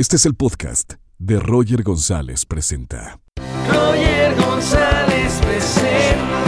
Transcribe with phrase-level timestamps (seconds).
[0.00, 3.20] Este es el podcast de Roger González Presenta.
[3.68, 6.39] Roger González presenta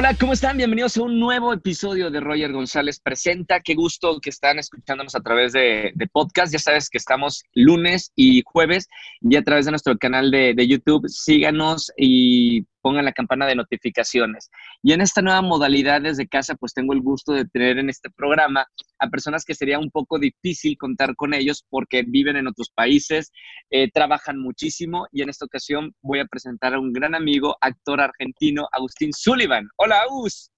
[0.00, 0.56] Hola, ¿cómo están?
[0.56, 3.60] Bienvenidos a un nuevo episodio de Roger González Presenta.
[3.60, 6.50] Qué gusto que están escuchándonos a través de, podcast.
[6.54, 8.88] Ya sabes que estamos lunes y jueves
[9.20, 11.06] y a través de nuestro canal de, de YouTube.
[11.06, 14.50] Síganos y pongan la campana de notificaciones.
[14.82, 18.08] Y en esta nueva modalidad desde casa, pues tengo el gusto de tener en este
[18.08, 18.66] programa
[19.00, 23.32] a personas que sería un poco difícil contar con ellos porque viven en otros países,
[23.70, 28.00] eh, trabajan muchísimo y en esta ocasión voy a presentar a un gran amigo, actor
[28.00, 29.66] argentino, Agustín Sullivan.
[29.76, 30.50] Hola, Agus.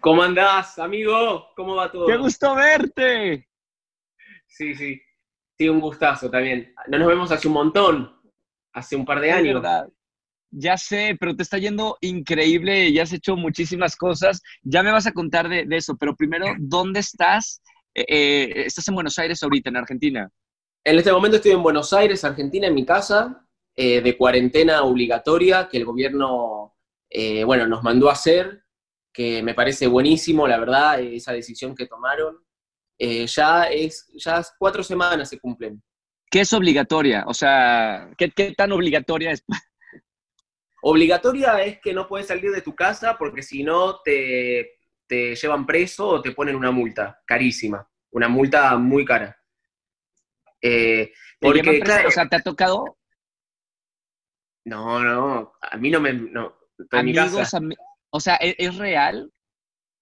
[0.00, 1.48] ¿Cómo andás, amigo?
[1.56, 2.06] ¿Cómo va todo?
[2.06, 3.48] ¡Qué gusto verte!
[4.46, 5.00] Sí, sí.
[5.58, 6.74] Sí, un gustazo también.
[6.88, 8.20] No nos vemos hace un montón,
[8.72, 9.54] hace un par de Es años.
[9.54, 9.88] verdad.
[10.50, 14.42] Ya sé, pero te está yendo increíble, ya has hecho muchísimas cosas.
[14.62, 17.62] Ya me vas a contar de, de eso, pero primero, ¿dónde estás?
[17.94, 20.30] Eh, eh, estás en Buenos Aires ahorita, en Argentina.
[20.84, 25.68] En este momento estoy en Buenos Aires, Argentina, en mi casa, eh, de cuarentena obligatoria
[25.68, 26.74] que el gobierno,
[27.08, 28.64] eh, bueno, nos mandó a hacer,
[29.12, 32.38] que me parece buenísimo, la verdad, esa decisión que tomaron.
[32.98, 35.82] Eh, ya es, ya cuatro semanas se cumplen.
[36.30, 37.24] ¿Qué es obligatoria?
[37.26, 39.44] O sea, ¿qué, qué tan obligatoria es?
[40.82, 45.66] Obligatoria es que no puedes salir de tu casa porque si no te, te llevan
[45.66, 49.36] preso o te ponen una multa carísima, una multa muy cara.
[50.62, 51.84] Eh, ¿Te llevan porque, preso?
[51.84, 52.96] claro, O sea, ¿te ha tocado
[54.64, 56.12] no, no, a mí no me...
[56.12, 56.54] No,
[56.92, 57.52] amigos?
[57.54, 57.76] ami-
[58.10, 59.32] o sea, ¿es, es real?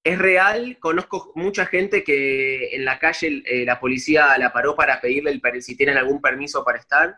[0.05, 5.01] Es real, conozco mucha gente que en la calle eh, la policía la paró para
[5.01, 7.17] pedirle el, si tienen algún permiso para estar.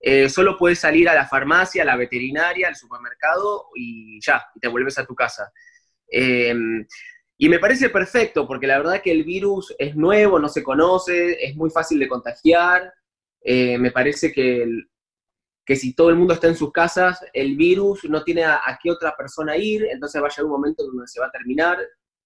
[0.00, 4.60] Eh, solo puedes salir a la farmacia, a la veterinaria, al supermercado y ya, y
[4.60, 5.52] te vuelves a tu casa.
[6.10, 6.54] Eh,
[7.42, 11.42] y me parece perfecto, porque la verdad que el virus es nuevo, no se conoce,
[11.42, 12.92] es muy fácil de contagiar.
[13.42, 14.66] Eh, me parece que,
[15.64, 18.78] que si todo el mundo está en sus casas, el virus no tiene a, a
[18.82, 21.78] qué otra persona ir, entonces va a llegar un momento donde se va a terminar,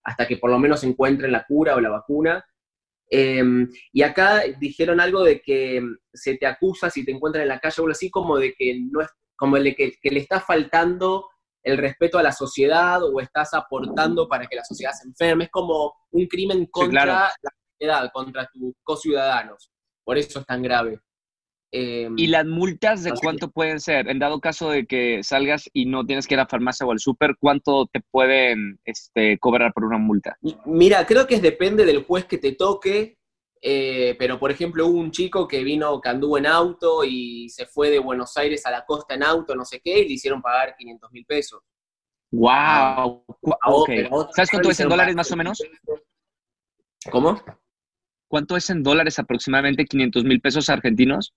[0.03, 2.45] hasta que por lo menos encuentren la cura o la vacuna.
[3.11, 3.43] Eh,
[3.93, 5.83] y acá dijeron algo de que
[6.13, 8.81] se te acusa si te encuentran en la calle o algo así, como de que
[8.91, 11.27] no es, como de que, que le está faltando
[11.63, 15.45] el respeto a la sociedad o estás aportando para que la sociedad se enferme.
[15.45, 17.35] Es como un crimen contra claro.
[17.43, 19.71] la sociedad, contra tus co-ciudadanos.
[20.05, 21.01] Por eso es tan grave.
[21.77, 24.09] Eh, ¿Y las multas de cuánto pueden ser?
[24.09, 26.93] En dado caso de que salgas y no tienes que ir a la farmacia o
[26.93, 30.39] al súper, ¿cuánto te pueden este, cobrar por una multa?
[30.67, 33.19] Mira, creo que depende del juez que te toque,
[33.61, 37.67] eh, pero por ejemplo hubo un chico que vino, que anduvo en auto y se
[37.67, 40.41] fue de Buenos Aires a la costa en auto, no sé qué, y le hicieron
[40.41, 41.61] pagar 500 mil pesos.
[42.31, 43.25] ¡Wow!
[44.33, 45.59] ¿Sabes cuánto es en dólares más o menos?
[45.59, 46.07] 500 pesos.
[47.11, 47.43] ¿Cómo?
[48.29, 49.85] ¿Cuánto es en dólares aproximadamente?
[49.85, 51.35] ¿500 mil pesos argentinos?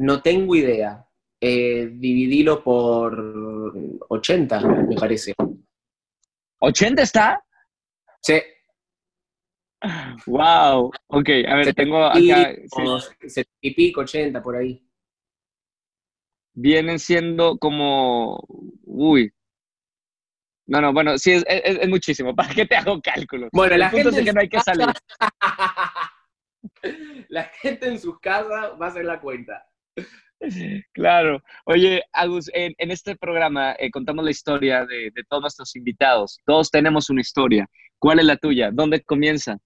[0.00, 1.06] No tengo idea.
[1.42, 3.74] Eh, dividilo por
[4.08, 5.34] 80, me parece.
[6.60, 7.44] ¿80 está?
[8.22, 8.40] Sí.
[10.26, 10.90] ¡Wow!
[11.08, 12.18] Ok, a ver, tengo acá...
[12.20, 14.86] Sí, como 70 y pico, 80 por ahí.
[16.54, 18.42] vienen siendo como...
[18.84, 19.30] Uy.
[20.66, 22.34] No, no, bueno, sí, es, es- es muchísimo.
[22.36, 23.50] ¿Para qué te hago cálculos?
[23.52, 24.86] Bueno, la es gente que no hay que salir.
[27.28, 29.69] La gente en sus casas va a hacer la cuenta.
[30.94, 31.42] Claro.
[31.66, 36.38] Oye, Agus, en, este programa eh, contamos la historia de, de todos nuestros invitados.
[36.46, 37.66] Todos tenemos una historia.
[37.98, 38.70] ¿Cuál es la tuya?
[38.72, 39.58] ¿Dónde comienza?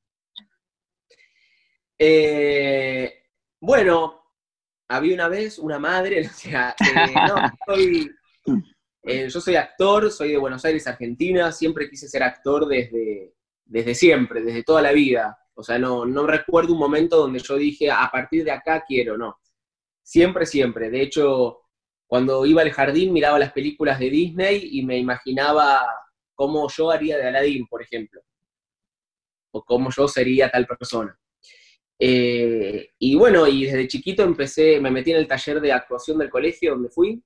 [1.99, 3.13] Eh,
[3.61, 4.21] bueno,
[4.89, 8.11] había una vez una madre, o sea, eh, no, soy-
[9.05, 13.35] eh, yo soy actor, soy de Buenos Aires, Argentina, siempre quise ser actor desde,
[13.65, 15.39] desde siempre, desde toda la vida.
[15.55, 19.17] O sea, no, no recuerdo un momento donde yo dije, a partir de acá quiero,
[19.17, 19.39] no.
[20.05, 20.91] Siempre, siempre.
[20.91, 21.63] De hecho,
[22.07, 25.85] cuando iba al jardín miraba las películas de Disney y me imaginaba
[26.35, 28.21] cómo yo haría de Aladdin, por ejemplo.
[29.53, 31.19] O cómo yo sería tal persona.
[31.99, 36.31] Eh, y bueno, y desde chiquito empecé, me metí en el taller de actuación del
[36.31, 37.23] colegio donde fui,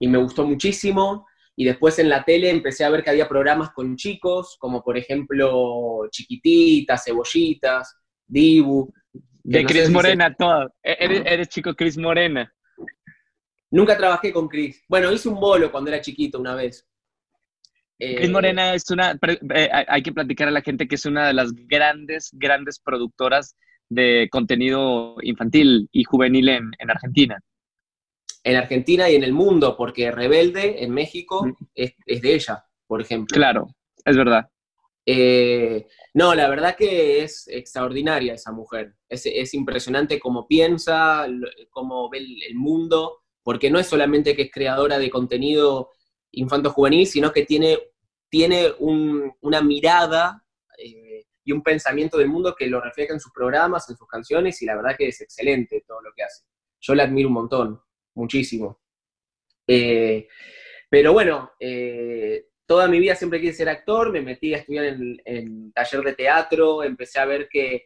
[0.00, 1.26] y me gustó muchísimo.
[1.54, 4.96] Y después en la tele empecé a ver que había programas con chicos, como por
[4.96, 7.96] ejemplo Chiquititas, Cebollitas,
[8.26, 8.90] Dibu.
[9.42, 10.74] De no Cris Morena, todo.
[10.82, 12.52] E- Eres, eres chico Cris Morena.
[13.70, 14.82] Nunca trabajé con Chris.
[14.88, 16.86] Bueno, hice un bolo cuando era chiquito una vez.
[17.98, 21.04] Eh, Cris Morena es una, eh, hay- hay que platicar a la gente que es
[21.06, 23.56] una de las grandes, grandes productoras
[23.88, 27.38] de contenido infantil y juvenil en, en Argentina.
[28.42, 31.52] en Argentina y en el mundo, porque Rebelde en México Mm.
[31.74, 33.34] es, es de ella, por ejemplo.
[33.34, 33.66] Claro,
[34.02, 34.48] es verdad.
[35.06, 38.94] Eh, no, la verdad que es extraordinaria esa mujer.
[39.08, 41.26] Es, es impresionante cómo piensa,
[41.70, 45.90] cómo ve el, mundo, porque no es solamente que es creadora de contenido
[46.32, 47.78] infanto-juvenil, sino que tiene,
[48.28, 50.44] tiene un- una mirada
[50.78, 54.60] eh, y un pensamiento del mundo que lo refleja en sus programas, en sus canciones,
[54.62, 56.44] y la verdad que es excelente todo lo que hace.
[56.80, 57.80] Yo la admiro un montón,
[58.14, 58.80] muchísimo.
[59.66, 60.28] Eh,
[60.88, 61.52] pero bueno,
[62.70, 66.84] toda mi vida siempre quise ser actor, me metí a estudiar en, taller de teatro,
[66.84, 67.84] empecé a ver que,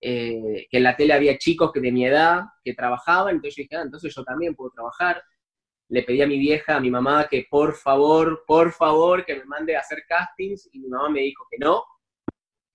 [0.00, 3.62] eh, que en la tele había chicos que de mi edad que trabajaban, entonces yo
[3.62, 5.22] dije, ah, entonces yo también puedo trabajar.
[5.88, 9.44] Le pedí a mi vieja, a mi mamá, que por favor, por favor, que me
[9.44, 11.84] mande a hacer castings, y mi mamá me dijo que no,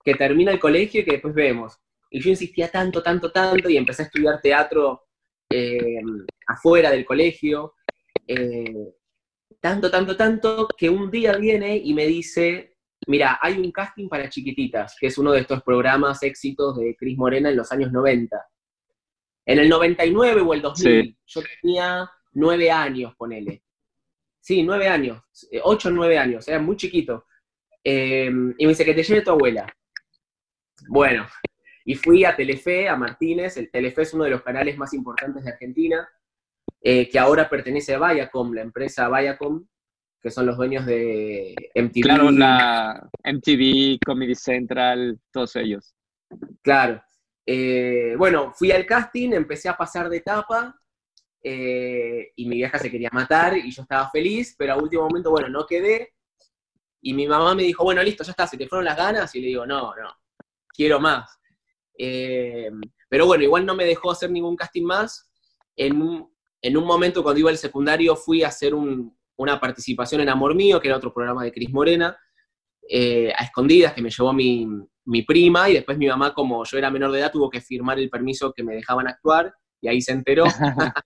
[0.02, 1.78] que termina el colegio y que después vemos.
[2.10, 5.08] Y yo insistía tanto, tanto, tanto, y empecé a estudiar teatro
[5.50, 6.00] eh,
[6.48, 7.74] afuera del colegio.
[8.26, 8.94] eh,
[9.60, 12.78] tanto, tanto, tanto, que un día viene y me dice,
[13.08, 17.18] mira, hay un casting para chiquititas, que es uno de estos programas éxitos de Cris
[17.18, 18.38] Morena en los años 90.
[19.46, 21.18] En el 99 o el 2000, Sí.
[21.26, 23.64] yo tenía nueve años, ponele.
[24.40, 25.22] Sí, nueve años,
[25.52, 27.26] eh, ocho o nueve años, era muy chiquito.
[27.84, 28.28] Eh,
[28.58, 29.68] y me dice que te lleve tu abuela.
[30.88, 31.28] Bueno,
[31.86, 35.44] y fui a Telefe, a Martínez, el Telefe es uno de los canales más importantes
[35.44, 36.08] de Argentina,
[36.82, 39.66] eh, que ahora pertenece a Viacom, la empresa Viacom,
[40.22, 42.02] que son los dueños de MTV.
[42.02, 45.94] Claro, la MTV, Comedy Central, todos ellos.
[46.62, 47.02] Claro.
[47.46, 50.80] Eh, bueno, fui al casting, empecé a pasar de etapa,
[51.42, 55.32] eh, y mi vieja se quería matar, y yo estaba feliz, pero a último momento,
[55.32, 56.14] bueno, no quedé,
[57.02, 59.34] y mi mamá me dijo, bueno, listo, ya está, ¿se te fueron las ganas?
[59.36, 60.14] Y le digo, no, no,
[60.68, 61.40] quiero más.
[61.98, 62.70] Eh,
[63.08, 65.32] pero bueno, igual no me dejó hacer ningún casting más.
[65.76, 65.98] En
[66.62, 70.54] en un momento, cuando iba al secundario, fui a hacer un- una participación en Amor
[70.56, 72.18] Mío, que era otro programa de Cris Morena,
[72.90, 74.68] eh, a escondidas, que me llevó mi,
[75.06, 78.00] mi prima, y después mi mamá, como yo era menor de edad, tuvo que firmar
[78.00, 80.44] el permiso que me dejaban actuar, y ahí se enteró.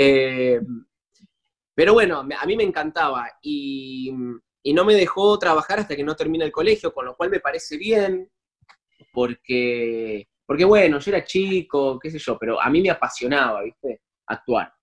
[0.00, 0.60] Eh,
[1.74, 4.12] pero bueno, a mí me encantaba, y,
[4.62, 7.40] y no me dejó trabajar hasta que no termina el colegio, con lo cual me
[7.40, 8.30] parece bien,
[9.12, 14.02] porque, porque bueno, yo era chico, qué sé yo, pero a mí me apasionaba, ¿viste?
[14.28, 14.74] Actuar.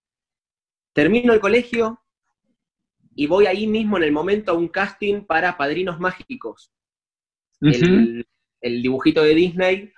[0.93, 2.01] Termino el colegio
[3.15, 6.73] y voy ahí mismo en el momento a un casting para Padrinos Mágicos,
[7.61, 8.27] el,
[8.61, 9.93] el dibujito de Disney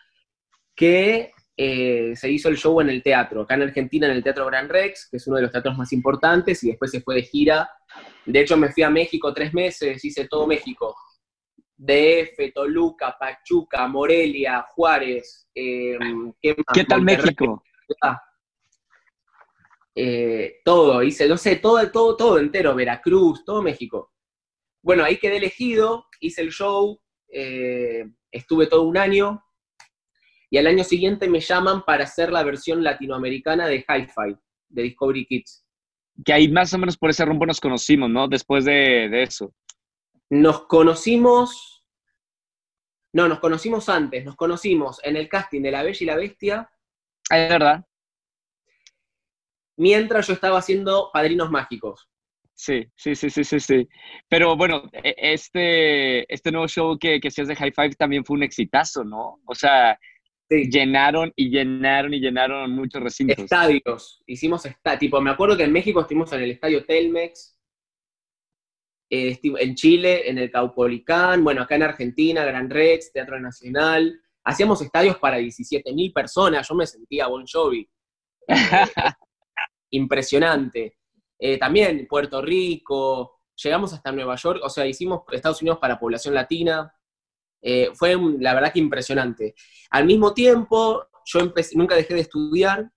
[0.75, 4.45] que eh, se hizo el show en el teatro, acá en Argentina en el Teatro
[4.45, 7.23] Gran Rex, que es uno de los teatros más importantes, y después se fue de
[7.23, 7.67] gira.
[8.25, 10.95] De hecho, me fui a México tres meses, hice todo México.
[11.75, 15.47] DF, Toluca, Pachuca, Morelia, Juárez.
[15.55, 15.97] eh,
[16.41, 16.73] ¿qué, más?
[16.73, 17.63] ¿Qué tal Monterrey, México?
[18.01, 18.21] Ah.
[19.99, 24.13] Eh, todo, hice, no sé, todo, todo, todo entero, Veracruz, todo México.
[24.83, 29.43] Bueno, ahí quedé elegido, hice el show, eh, estuve todo un año,
[30.51, 34.37] y al año siguiente me llaman para hacer la versión latinoamericana de Hi-Fi,
[34.69, 35.65] de Discovery Kids.
[36.23, 38.27] Que ahí más o menos por ese rumbo nos conocimos, ¿no?
[38.27, 39.51] Después de, de eso.
[40.29, 41.83] Nos conocimos,
[43.13, 46.69] no, nos conocimos antes, nos conocimos en el casting de La Bella y la Bestia,
[47.29, 47.85] Ah, Es verdad.
[49.77, 52.09] Mientras yo estaba haciendo Padrinos Mágicos.
[52.53, 53.87] Sí, sí, sí, sí, sí, sí.
[54.27, 58.35] Pero bueno, e- este, este nuevo show que, que hacías de High Five también fue
[58.35, 59.39] un exitazo, ¿no?
[59.45, 59.97] O sea,
[60.49, 60.69] Sí.
[60.71, 63.37] llenaron y llenaron y llenaron muchos recintos.
[63.37, 67.59] Estadios, hicimos esta, tipo, me acuerdo que en México estuvimos en el estadio Telmex,
[69.09, 74.81] eh, en Chile, en el Caupolicán, bueno, acá en Argentina, Gran Rex, Teatro Nacional, hacíamos
[74.81, 77.87] estadios para 17.000 personas, yo me sentía Bon Jovi.
[78.47, 79.26] Eh,
[79.91, 80.97] impresionante.
[81.39, 86.33] Eh, también Puerto Rico, llegamos hasta Nueva York, o sea, hicimos Estados Unidos para población
[86.33, 86.93] latina.
[87.61, 89.55] Eh, fue la verdad que impresionante.
[89.89, 92.89] Al mismo tiempo, yo empecé, nunca dejé de estudiar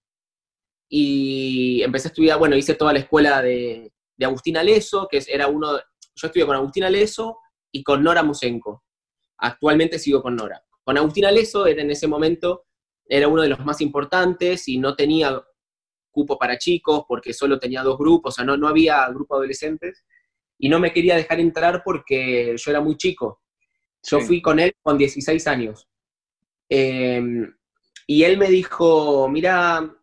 [0.88, 5.46] y empecé a estudiar, bueno, hice toda la escuela de, de Agustín Aleso, que era
[5.48, 7.38] uno, yo estudié con Agustín Aleso
[7.72, 8.84] y con Nora Musenko.
[9.38, 10.62] Actualmente sigo con Nora.
[10.82, 12.66] Con Agustín Aleso en ese momento,
[13.06, 15.42] era uno de los más importantes y no tenía
[16.10, 19.40] cupo para chicos porque solo tenía dos grupos, o sea, no, no había grupo de
[19.40, 20.04] adolescentes
[20.58, 23.40] y no me quería dejar entrar porque yo era muy chico.
[24.02, 24.26] Yo Sí.
[24.26, 25.88] fui con él con 16 años.
[26.68, 27.22] Eh,
[28.06, 29.94] y él me dijo, mira,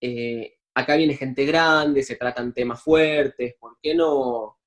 [0.00, 4.58] eh, acá viene gente grande, se tratan temas fuertes, ¿por qué no,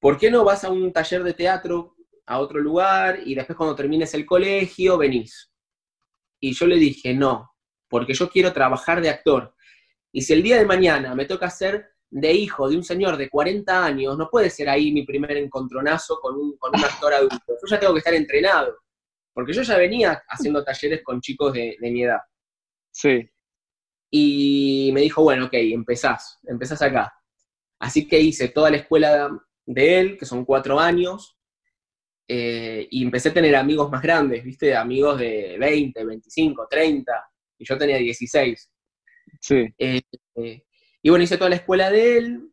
[0.00, 1.96] ¿por qué no vas a un taller de teatro
[2.26, 5.50] a otro lugar y después cuando termines el colegio venís?
[6.40, 7.50] Y yo le dije, no,
[7.88, 9.54] porque yo quiero trabajar de actor.
[10.16, 13.28] Y si el día de mañana me toca ser de hijo de un señor de
[13.28, 17.36] 40 años, no puede ser ahí mi primer encontronazo con un, con un actor adulto.
[17.46, 18.78] Yo ya tengo que estar entrenado,
[19.34, 22.20] porque yo ya venía haciendo talleres con chicos de, de mi edad.
[22.90, 23.28] Sí.
[24.10, 27.12] Y me dijo, bueno, ok, empezás, empezás acá.
[27.78, 29.28] Así que hice toda la escuela
[29.66, 31.36] de él, que son cuatro años,
[32.26, 34.74] eh, y empecé a tener amigos más grandes, ¿viste?
[34.74, 37.12] Amigos de 20, 25, 30,
[37.58, 38.70] y yo tenía 16.
[39.40, 39.66] Sí.
[39.78, 40.02] Eh,
[41.02, 42.50] y bueno, hice toda la escuela de él,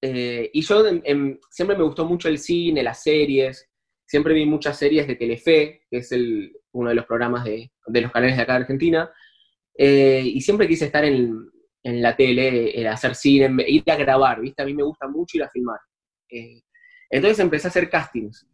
[0.00, 3.68] eh, y yo em, em, siempre me gustó mucho el cine, las series,
[4.06, 8.00] siempre vi muchas series de Telefe, que es el, uno de los programas de, de
[8.00, 9.10] los canales de acá de Argentina,
[9.76, 11.50] eh, y siempre quise estar en,
[11.82, 14.62] en la tele, hacer cine, ir a grabar, ¿viste?
[14.62, 15.78] A mí me gusta mucho ir a filmar.
[16.30, 16.60] Eh,
[17.10, 18.46] entonces empecé a hacer castings.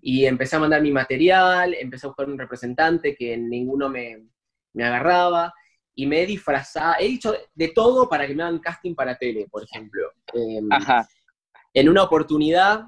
[0.00, 4.26] Y empecé a mandar mi material, empecé a buscar un representante que ninguno me,
[4.74, 5.52] me agarraba.
[5.98, 9.48] Y me he disfrazado, he dicho de todo para que me hagan casting para tele,
[9.50, 10.12] por ejemplo.
[10.32, 11.08] Eh, Ajá.
[11.74, 12.84] en una oportunidad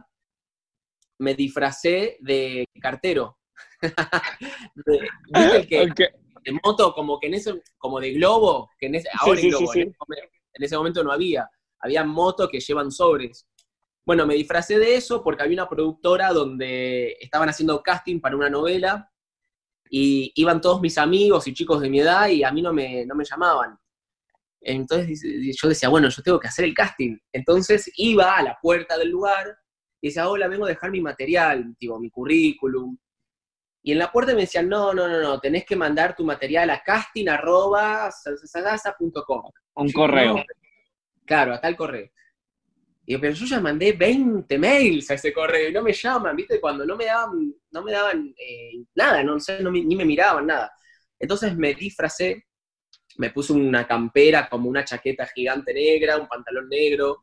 [1.18, 3.36] me disfracé de cartero.
[4.86, 6.00] De- ¿Viste el que, Ok.
[6.44, 9.46] de moto, como que en ese, como de globo, que en ese, Sí, ahora sí,
[9.46, 9.80] hay globo, sí, sí.
[9.80, 11.50] En, ese momento, en ese momento no había,
[11.80, 13.44] había motos que llevan sobres.
[14.06, 18.48] Bueno, me disfracé de eso porque había una productora donde estaban haciendo casting para una
[18.48, 19.09] novela
[19.90, 23.04] y iban todos mis amigos y chicos de mi edad y a mí no me,
[23.04, 23.76] no me llamaban.
[24.60, 25.20] Entonces
[25.60, 27.18] yo decía, bueno, yo tengo que hacer el casting.
[27.32, 29.58] Entonces iba a la puerta del lugar
[30.00, 32.96] y decía, hola, vengo a dejar mi material, tipo, mi currículum.
[33.82, 36.70] Y en la puerta me decían, no, no, no, no, tenés que mandar tu material
[36.70, 37.90] a casting.com.
[39.74, 40.44] Un correo.
[41.24, 42.10] Claro, a tal correo.
[43.10, 46.36] Y yo, pero yo ya mandé 20 mails a ese correo y no me llaman,
[46.36, 46.60] ¿viste?
[46.60, 50.46] Cuando no me daban, no me daban eh, nada, no sé, no ni me miraban
[50.46, 50.70] nada.
[51.18, 52.44] Entonces me disfracé,
[53.16, 57.22] me puse una campera como una chaqueta gigante negra, un pantalón negro,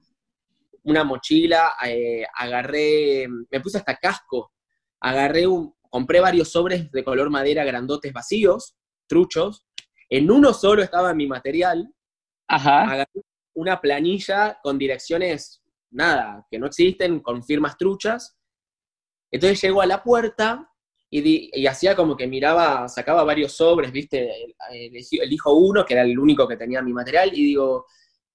[0.84, 4.52] una mochila, eh, agarré, me puse hasta casco,
[5.00, 8.76] agarré un, compré varios sobres de color madera grandotes vacíos,
[9.08, 9.66] truchos,
[10.10, 11.90] en uno solo estaba mi material,
[12.50, 12.82] Ajá.
[12.92, 13.22] agarré
[13.54, 18.38] una planilla con direcciones, nada, que no existen, con firmas truchas.
[19.32, 20.70] Entonces llego a la puerta
[21.10, 24.32] y, di- y hacía como que miraba, sacaba varios sobres, ¿viste?
[24.72, 27.86] Elijo uno, que era el único que tenía mi material, y digo,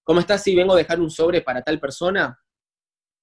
[0.03, 2.39] ¿cómo estás si vengo a dejar un sobre para tal persona?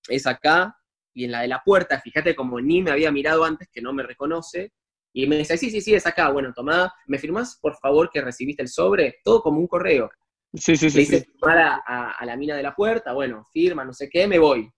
[0.07, 0.75] Es acá,
[1.13, 3.93] y en la de la puerta, fíjate como ni me había mirado antes, que no
[3.93, 4.74] me reconoce,
[5.13, 8.21] y me dice, sí, sí, sí, es acá, bueno, tomá, ¿me firmás por favor que
[8.21, 9.17] recibiste el sobre?
[9.24, 10.09] Todo como un correo.
[10.53, 11.01] Sí, sí, Le sí.
[11.01, 11.25] hice sí.
[11.25, 14.70] firmar a, la mina de la puerta, bueno, firma, no sé qué, me voy.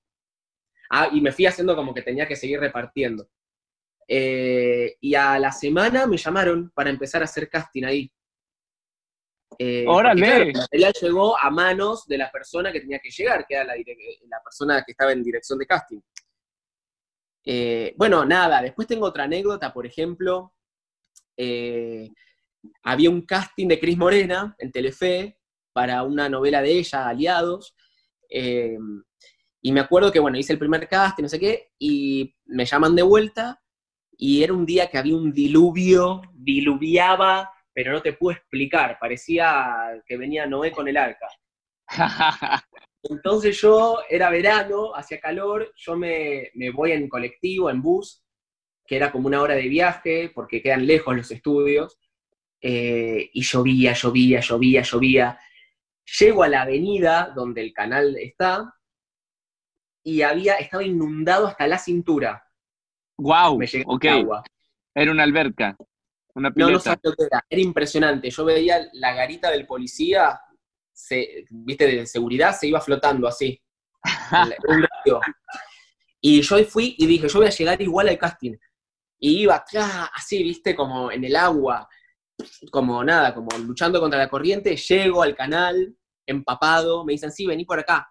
[0.90, 3.30] Ah, y me fui haciendo como que tenía que seguir repartiendo.
[4.08, 8.12] Eh, y a la semana me llamaron para empezar a hacer casting ahí.
[9.58, 10.22] Eh, ¡Órale!
[10.22, 13.66] claro, el material llegó a manos de la persona que tenía que llegar, que era
[13.66, 16.00] la persona que estaba en dirección de casting.
[17.44, 20.54] Eh, bueno, nada, después tengo otra anécdota, por ejemplo,
[21.38, 22.10] eh,
[22.84, 25.40] había un casting de Cris Morena en Telefe
[25.74, 27.75] para una novela de ella, Aliados,
[28.30, 28.78] eh,
[29.62, 32.96] y me acuerdo que, bueno, hice el primer casting, no sé qué, y me llaman
[32.96, 33.62] de vuelta,
[34.18, 40.01] y era un día que había un diluvio, diluviaba, pero no te puedo explicar, parecía
[40.06, 41.28] que venía Noé con el arca.
[43.04, 48.24] Entonces yo, era verano, hacía calor, yo me, me voy en colectivo, en bus,
[48.86, 51.98] que era como una hora de viaje, porque quedan lejos los estudios,
[52.62, 55.40] eh, y llovía, llovía, llovía, llovía.
[56.20, 58.74] Llego a la avenida donde el canal está,
[60.03, 62.44] y había, estaba inundado hasta la cintura.
[63.18, 64.03] wow, Me llegaba ok.
[64.06, 64.44] el agua.
[64.96, 65.77] Era una alberca,
[66.34, 66.72] una No, pileta.
[66.74, 67.46] no sabía lo que era.
[67.50, 68.30] Era impresionante.
[68.30, 70.39] Yo veía la garita del policía,
[70.91, 73.62] se, viste, de seguridad, se iba flotando así.
[74.68, 75.20] Un río.
[76.20, 78.56] Y yo fui y dije, yo voy a llegar igual al casting.
[79.20, 79.63] Y iba
[80.15, 81.88] así, viste, como en el agua,
[82.72, 84.75] como nada, como luchando contra la corriente.
[84.75, 88.08] Llego al canal, empapado, me dicen, sí, vení por acá.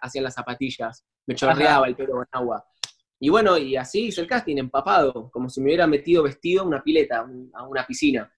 [0.00, 2.64] Hacían las zapatillas, me chorreaba el pelo con agua.
[3.20, 6.66] Y bueno, y así hice el casting, empapado, como si me hubiera metido vestido a
[6.66, 8.32] una pileta, a una piscina.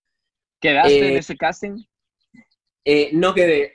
[0.58, 1.84] ¿Quedaste Eh, en ese casting?
[2.84, 3.74] Eh, no quedé.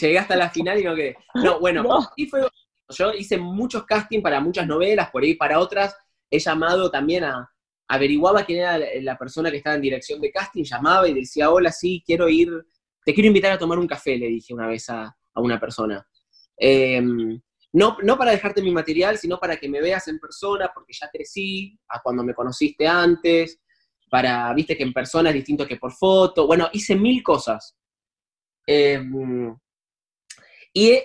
[0.00, 1.16] Llegué hasta la final y no quedé.
[1.34, 2.10] No, bueno, No.
[2.16, 2.46] y fue,
[2.88, 5.94] yo hice muchos castings para muchas novelas, por ahí para otras.
[6.30, 7.50] He llamado también a,
[7.88, 11.70] averiguaba quién era la persona que estaba en dirección de casting, llamaba y decía, hola,
[11.70, 12.48] sí, quiero ir,
[13.06, 16.04] te quiero invitar a tomar un café, le dije una vez a, a una persona.
[16.58, 17.00] Eh,
[17.72, 21.08] no, no para dejarte mi material, sino para que me veas en persona, porque ya
[21.08, 23.60] crecí, a cuando me conociste antes,
[24.10, 26.48] para, viste que en persona es distinto que por foto.
[26.48, 27.76] Bueno, hice mil cosas.
[28.66, 29.00] Eh,
[30.72, 30.98] y,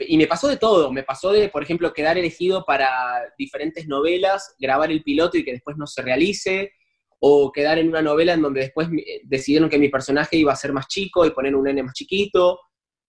[0.00, 4.54] y, me pasó de todo, me pasó de, por ejemplo, quedar elegido para diferentes novelas,
[4.58, 6.72] grabar el piloto y que después no se realice,
[7.20, 8.88] o quedar en una novela en donde después
[9.24, 12.60] decidieron que mi personaje iba a ser más chico y poner un nene más chiquito,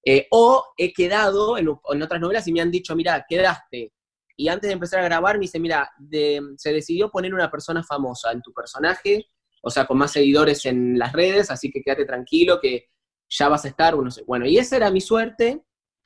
[0.05, 3.91] eh, o he quedado en, en, otras novelas y me han dicho, mira, quedaste.
[4.37, 7.83] Y antes de empezar a grabar me dice, mira, de, se decidió poner una persona
[7.83, 9.25] famosa en tu personaje,
[9.61, 12.85] o sea, con más seguidores en las redes, así que quédate tranquilo que
[13.29, 15.63] ya vas a estar, bueno, bueno, y esa era mi suerte,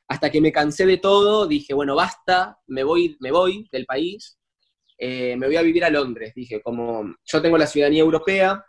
[0.08, 4.40] hasta que me cansé de todo, dije, bueno, basta, me voy, me voy del país,
[5.04, 6.32] eh, me voy a vivir a Londres.
[6.36, 8.64] Dije, como yo tengo la ciudadanía europea,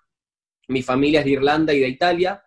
[0.69, 2.43] mi familia es de Irlanda y de Italia,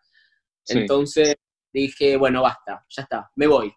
[0.64, 0.80] sí.
[0.80, 1.36] entonces
[1.72, 3.72] dije, bueno, basta, ya está, me voy.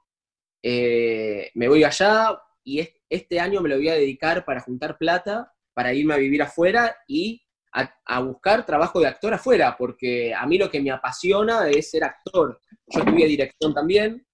[0.62, 5.53] Eh, me voy allá y este año me lo voy a dedicar para juntar plata,
[5.75, 7.43] para irme a vivir afuera y
[7.75, 11.91] a, a, buscar trabajo de actor afuera, porque a mí lo que me apasiona es
[11.91, 12.62] ser actor.
[12.87, 14.27] Yo estudié dirección también,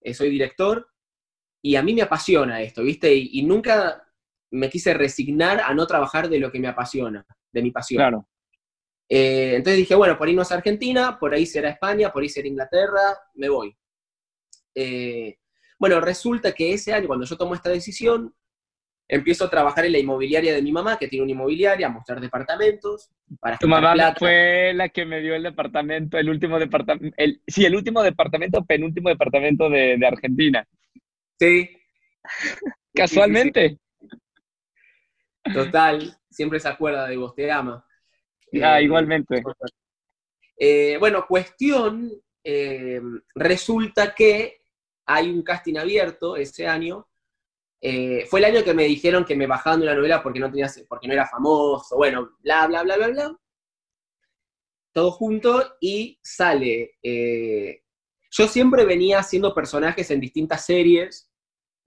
[0.00, 0.88] eh, soy director,
[1.62, 3.14] y a mí me apasiona esto, ¿viste?
[3.14, 4.09] Y, y, nunca
[4.50, 7.98] me quise resignar a no trabajar de lo que me apasiona, de mi pasión.
[7.98, 8.28] Claro.
[9.08, 12.28] Eh, entonces dije, bueno, por ahí no es Argentina, por ahí será España, por ahí
[12.28, 13.76] será Inglaterra, me voy.
[14.74, 15.36] Eh,
[15.78, 18.32] bueno, resulta que ese año, cuando yo tomo esta decisión,
[19.08, 22.20] empiezo a trabajar en la inmobiliaria de mi mamá, que tiene una inmobiliaria, a mostrar
[22.20, 23.10] departamentos.
[23.40, 24.18] Para tu mamá plata.
[24.18, 28.64] fue la que me dio el departamento, el último departamento, el, sí, el último departamento,
[28.64, 30.64] penúltimo departamento de, de Argentina.
[31.40, 31.70] Sí.
[32.94, 33.70] Casualmente.
[33.70, 33.80] Sí, sí.
[35.52, 37.84] Total, siempre se acuerda de vos, te ama.
[38.62, 39.42] Ah, eh, igualmente.
[40.56, 42.12] Eh, bueno, cuestión,
[42.44, 43.00] eh,
[43.34, 44.62] resulta que
[45.06, 47.06] hay un casting abierto ese año
[48.28, 50.70] fue el año que me dijeron que me bajaban de una novela porque no, tenía,
[50.86, 53.36] porque no era famoso, bueno, bla, bla, bla, bla, bla.
[54.92, 56.98] Todo junto y sale.
[58.30, 61.29] Yo siempre venía haciendo personajes en distintas series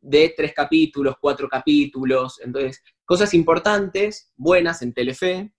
[0.03, 5.53] de tres capítulos, cuatro capítulos, entonces, cosas importantes, buenas en Telefe,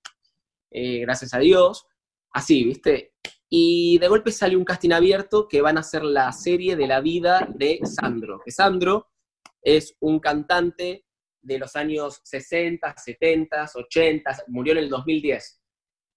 [0.70, 1.86] eh, gracias a Dios,
[2.30, 3.14] así, ¿viste?
[3.48, 7.00] Y de golpe sale un casting abierto que van a hacer la serie de la
[7.00, 9.08] vida de Sandro, que Sandro
[9.62, 11.06] es un cantante
[11.40, 15.60] de los años 60, 70, 80, murió en el 2010.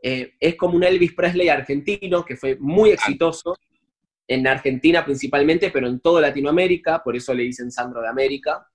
[0.03, 3.57] Eh, es como un Elvis Presley argentino que fue muy exitoso
[4.27, 8.67] en Argentina principalmente, pero en toda Latinoamérica, por eso le dicen Sandro de América.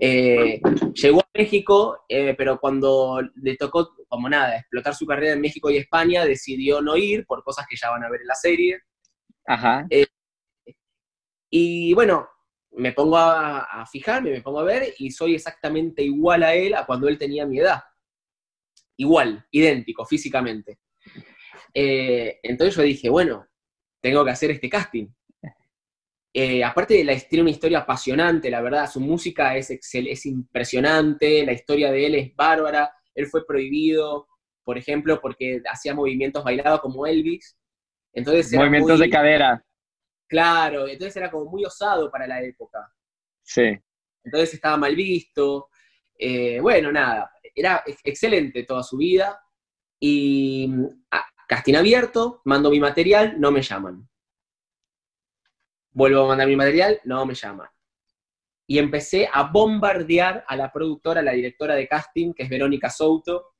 [0.00, 0.60] Eh,
[0.94, 5.70] llegó a México, eh, pero cuando le tocó, como nada, explotar su carrera en México
[5.70, 8.80] y España, decidió no ir por cosas que ya van a ver en la serie.
[9.46, 9.86] Ajá.
[9.90, 10.06] Eh,
[11.50, 12.28] y bueno,
[12.72, 16.74] me pongo a, a, fijarme, me pongo a ver y soy exactamente igual a él
[16.74, 17.80] a cuando él tenía mi edad.
[18.96, 20.80] Igual, idéntico, físicamente.
[21.74, 23.46] Eh, entonces yo dije, bueno,
[24.00, 25.08] tengo que hacer este casting.
[26.32, 30.26] Eh, aparte de la, tiene una historia apasionante, la verdad, su música es, excel, es
[30.26, 34.28] impresionante, la historia de él es bárbara, él fue prohibido,
[34.62, 37.58] por ejemplo, porque hacía movimientos bailados como Elvis.
[38.12, 39.64] Entonces movimientos muy, de cadera.
[40.28, 42.92] Claro, entonces era como muy osado para la época.
[43.42, 43.78] Sí.
[44.22, 45.68] Entonces estaba mal visto.
[46.18, 49.40] Eh, bueno, nada, era excelente toda su vida.
[49.98, 50.70] Y
[51.10, 54.08] ah, casting abierto, mando mi material, no me llaman.
[55.90, 57.68] Vuelvo a mandar mi material, no me llaman.
[58.68, 62.90] Y empecé a bombardear a la productora, a la directora de casting, que es Verónica
[62.90, 63.54] Souto,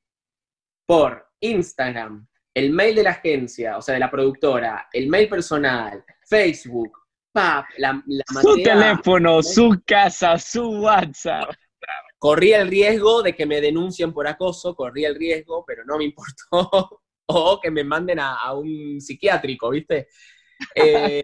[0.86, 6.04] por Instagram, el mail de la agencia, o sea, de la productora, el mail personal,
[6.28, 6.92] Facebook,
[7.32, 11.50] pap, la, la Su teléfono, su casa, su WhatsApp.
[12.18, 16.04] Corría el riesgo de que me denuncien por acoso, corría el riesgo, pero no me
[16.04, 17.00] importó.
[17.30, 20.08] o que me manden a, a un psiquiátrico, ¿viste?
[20.74, 21.22] Eh,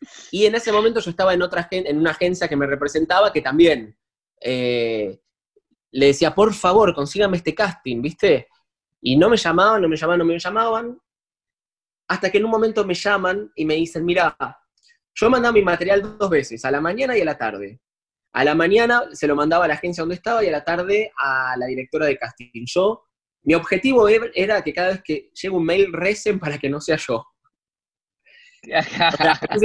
[0.32, 3.42] y en ese momento yo estaba en, otra, en una agencia que me representaba que
[3.42, 3.96] también
[4.40, 5.20] eh,
[5.90, 8.48] le decía, por favor, consígame este casting, ¿viste?
[9.00, 10.98] Y no me llamaban, no me llamaban, no me llamaban,
[12.08, 14.36] hasta que en un momento me llaman y me dicen, mira,
[15.14, 17.80] yo he mandado mi material dos veces, a la mañana y a la tarde.
[18.32, 21.10] A la mañana se lo mandaba a la agencia donde estaba y a la tarde
[21.18, 22.64] a la directora de casting.
[22.66, 23.07] Yo,
[23.42, 26.96] mi objetivo era que cada vez que llegue un mail recen para que no sea
[26.96, 27.24] yo.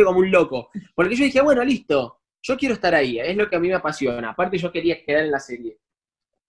[0.05, 0.69] como un loco.
[0.95, 3.75] Porque yo dije, bueno, listo, yo quiero estar ahí, es lo que a mí me
[3.75, 4.29] apasiona.
[4.29, 5.79] Aparte yo quería quedar en la serie.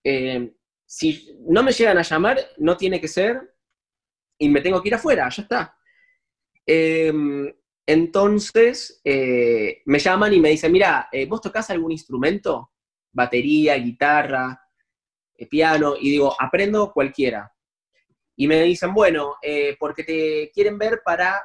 [0.05, 0.55] Eh,
[0.87, 3.55] si no me llegan a llamar, no tiene que ser,
[4.39, 5.77] y me tengo que ir afuera, ya está.
[6.67, 7.13] Eh,
[7.87, 12.73] entonces, eh, me llaman y me dicen, mira, eh, ¿vos tocás algún instrumento?
[13.13, 14.64] Batería, guitarra,
[15.51, 17.53] piano, y digo, aprendo cualquiera.
[18.37, 19.37] Y me dicen, bueno,
[19.79, 21.43] porque te quieren ver para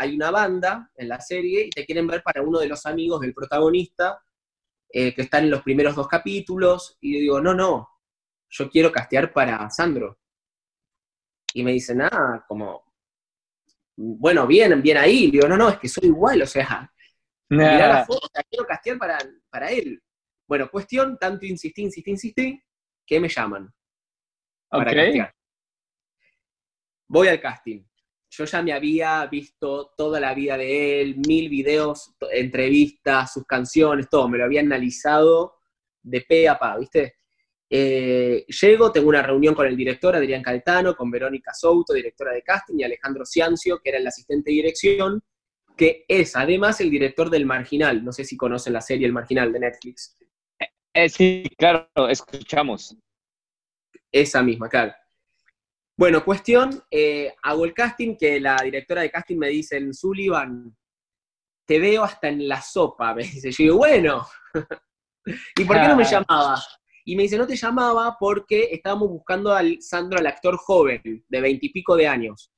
[0.00, 3.20] hay una banda en la serie y te quieren ver para uno de los amigos
[3.20, 4.22] del protagonista
[4.90, 6.96] eh, que están en los primeros dos capítulos.
[7.00, 7.88] Y yo digo, no, no,
[8.48, 10.20] yo quiero castear para Sandro.
[11.52, 12.84] Y me dicen, ah, como,
[13.96, 15.24] bueno, bien, bien ahí.
[15.24, 16.92] Y digo, no, no, es que soy igual, o sea,
[17.50, 19.18] mirá la foto, quiero castear para,
[19.50, 20.00] para él.
[20.46, 22.62] Bueno, cuestión, tanto insistí, insistí, insistí,
[23.08, 23.72] que me llaman
[24.68, 24.96] para Ok.
[24.96, 25.34] castear.
[27.08, 27.82] Voy al casting.
[28.30, 34.10] Yo ya me había visto toda la vida de él, mil videos, entrevistas, sus canciones,
[34.10, 35.54] todo, me lo había analizado
[36.02, 37.14] de pe a pa, ¿viste?
[37.70, 42.42] Eh, llego, tengo una reunión con el director Adrián Caltano, con Verónica Souto, directora de
[42.42, 45.22] casting, y Alejandro Ciancio, que era el asistente de dirección,
[45.76, 48.04] que es además el director del Marginal.
[48.04, 50.18] No sé si conocen la serie El Marginal de Netflix.
[51.00, 52.96] Eh, sí, claro, escuchamos.
[54.10, 54.92] Esa misma, claro.
[55.96, 60.76] Bueno, cuestión, eh, hago el casting, que la directora de casting me dice, Sullivan,
[61.64, 63.52] te veo hasta en la sopa, me dice.
[63.52, 64.26] Yo digo, bueno,
[65.56, 66.60] ¿y por qué no me llamaba?
[67.04, 71.40] Y me dice, no te llamaba porque estábamos buscando al Sandro, al actor joven, de
[71.40, 72.50] veintipico de años.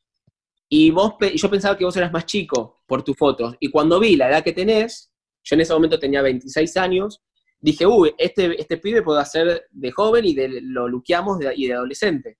[0.66, 3.55] Y vos, yo pensaba que vos eras más chico por tus fotos.
[3.61, 5.12] Y cuando vi la edad que tenés,
[5.44, 7.20] yo en ese momento tenía 26 años,
[7.61, 11.66] dije, uy, este, este pibe puede hacer de joven y de, lo luqueamos de- y
[11.66, 12.38] de adolescente.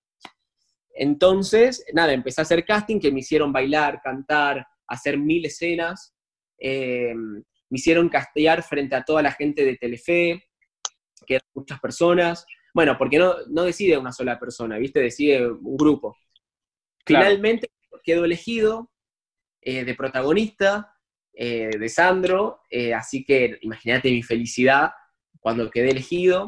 [0.94, 6.14] Entonces, nada, empecé a hacer casting que me hicieron bailar, cantar, hacer mil escenas.
[6.59, 10.42] eh, me hicieron castear frente a toda la gente de Telefe,
[11.26, 12.44] que eran muchas personas.
[12.74, 15.00] Bueno, porque no, no decide una sola persona, ¿viste?
[15.00, 16.16] Decide un grupo.
[17.04, 17.26] Claro.
[17.26, 17.68] Finalmente
[18.02, 18.90] quedo elegido
[19.62, 20.94] eh, de protagonista
[21.33, 22.62] eh, de Sandro,
[22.96, 24.90] así que imagínate mi felicidad
[25.40, 26.46] cuando quedé elegido.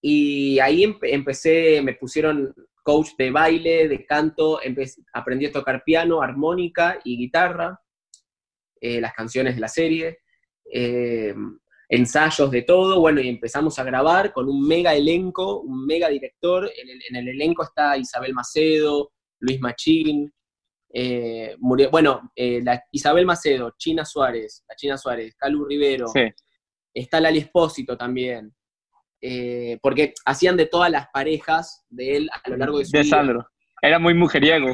[0.00, 5.82] Y ahí empe- empecé, me pusieron coach de baile, de canto, empe- aprendí a tocar
[5.84, 7.80] piano, armónica y guitarra,
[8.80, 10.18] eh, las canciones de la serie,
[10.72, 11.34] eh,
[11.88, 16.70] ensayos de todo, bueno, y empezamos a grabar con un mega elenco, un mega director,
[16.76, 19.10] en el, en el elenco está Isabel Macedo,
[19.40, 20.32] Luis Machín,
[20.92, 26.20] eh, murió, bueno, eh, la Isabel Macedo, China Suárez, la China Suárez, Calu Rivero, Sí.
[27.00, 28.54] Está Lali Espósito también,
[29.20, 33.02] eh, porque hacían de todas las parejas de él a lo largo de su De
[33.02, 33.16] vida.
[33.16, 33.46] Sandro.
[33.80, 34.72] Era muy mujeriego.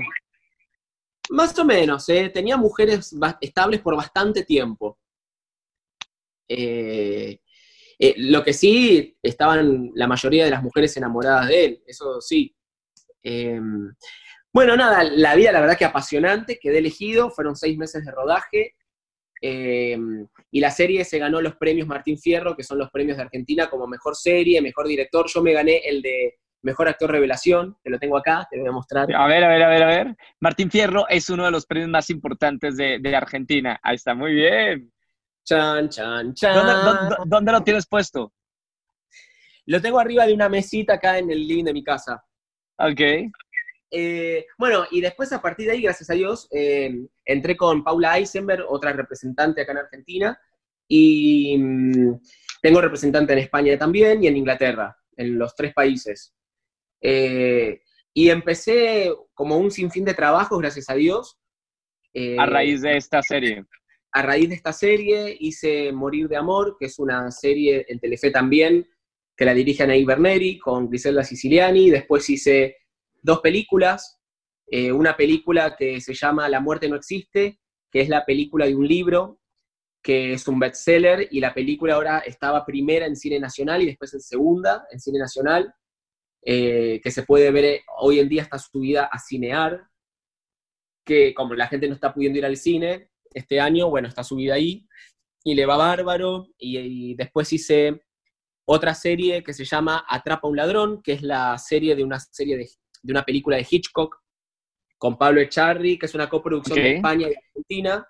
[1.31, 2.31] Más o menos, ¿eh?
[2.33, 4.99] tenía mujeres estables por bastante tiempo.
[6.49, 7.39] Eh,
[7.99, 12.55] eh, lo que sí, estaban la mayoría de las mujeres enamoradas de él, eso sí.
[13.23, 13.61] Eh,
[14.53, 18.75] bueno, nada, la vida la verdad que apasionante, quedé elegido, fueron seis meses de rodaje,
[19.41, 19.99] eh,
[20.55, 23.69] y la serie se ganó los premios Martín Fierro, que son los premios de Argentina
[23.69, 25.27] como mejor serie, mejor director.
[25.29, 28.71] Yo me gané el de mejor actor revelación, que lo tengo acá, te voy a
[28.71, 29.13] mostrar.
[29.13, 30.17] A ver, a ver, a ver, a ver.
[30.39, 33.81] Martín Fierro es uno de los premios más importantes de, de Argentina.
[33.83, 34.93] Ahí está, muy bien.
[35.45, 36.55] Chan, chan, chan.
[36.55, 38.33] ¿Dónde, dónde- dónde lo tienes puesto?
[39.67, 42.25] Lo tengo arriba de una mesita acá en el living de mi casa.
[42.79, 43.01] Ok.
[43.97, 48.19] Eh, bueno, y después a partir de ahí, gracias a Dios, eh, entré con Paula
[48.19, 50.41] Eisenberg, otra representante acá en Argentina,
[50.89, 52.21] y mm,
[52.61, 56.35] tengo representante en España también y en Inglaterra, en los tres países.
[57.01, 61.39] Eh, y empecé como un sinfín de trabajos, gracias a Dios.
[62.39, 63.65] A raíz de esta serie.
[64.13, 68.31] a raíz de esta serie hice Morir de Amor, que es una serie en Telefe
[68.33, 68.89] también,
[69.37, 71.91] que la dirige Anaí Berneri con Griselda Siciliani.
[71.91, 72.77] Después hice
[73.25, 74.21] dos películas,
[74.67, 77.59] eh, una película que se llama La muerte no existe,
[77.91, 79.41] que es la película de un libro
[80.03, 84.13] que es un bestseller, y la película ahora estaba primera en cine nacional y después
[84.13, 85.75] en segunda en cine nacional,
[86.43, 89.89] eh, que se puede ver eh, hoy en día está subida a Cinear,
[91.07, 94.55] que como la gente no está pudiendo ir al cine este año, bueno, está subida
[94.55, 94.87] ahí,
[95.43, 98.03] y le va bárbaro, y, y después hice
[98.67, 102.59] otra serie que se llama Atrapa un ladrón, que es la serie de una serie
[102.59, 102.69] de,
[103.05, 104.17] de una película de Hitchcock,
[104.97, 108.09] con Pablo Echarri, que es una coproducción de España y Argentina,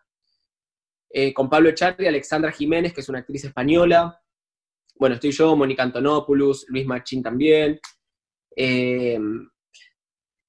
[1.10, 4.20] eh, con Pablo Echarri, Alexandra Jiménez, que es una actriz española,
[4.96, 7.80] bueno, estoy yo, Mónica Antonopoulos, Luis Machín también,
[8.56, 9.18] eh,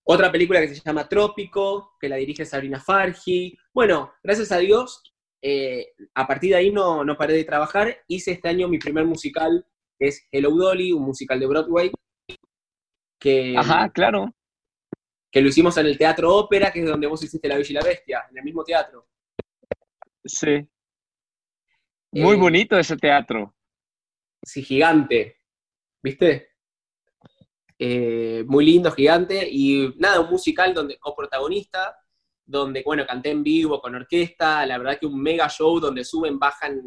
[0.07, 3.57] otra película que se llama Trópico, que la dirige Sabrina Fargi.
[3.73, 5.01] Bueno, gracias a Dios,
[5.41, 8.03] eh, a partir de ahí no, no paré de trabajar.
[8.07, 9.65] Hice este año mi primer musical,
[9.97, 11.91] que es Hello Dolly, un musical de Broadway,
[13.19, 14.33] que, Ajá, claro.
[15.31, 17.73] que lo hicimos en el Teatro Ópera, que es donde vos hiciste La Bella y
[17.73, 19.07] la Bestia, en el mismo teatro.
[20.23, 20.67] Sí.
[22.11, 23.53] Muy Eh, bonito ese teatro.
[24.43, 25.37] Sí, gigante,
[26.01, 26.49] ¿viste?
[27.77, 31.97] Eh, muy lindo, gigante, y nada, un musical donde coprotagonista,
[32.45, 36.39] donde, bueno, canté en vivo con orquesta, la verdad que un mega show donde suben,
[36.39, 36.81] bajan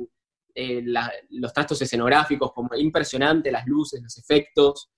[0.55, 4.91] eh, la- los trastos escenográficos, como impresionante, las luces, los efectos.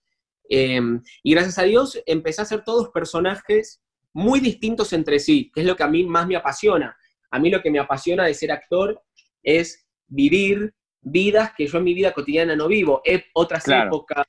[0.53, 0.81] Eh,
[1.23, 3.81] y gracias a Dios empecé a hacer todos personajes
[4.13, 6.97] muy distintos entre sí, que es lo que a mí más me apasiona.
[7.31, 9.01] A mí lo que me apasiona de ser actor
[9.43, 13.01] es vivir vidas que yo en mi vida cotidiana no vivo,
[13.35, 13.87] otras Claro.
[13.87, 14.27] épocas,